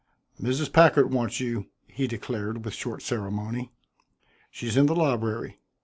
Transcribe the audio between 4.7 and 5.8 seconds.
in the library."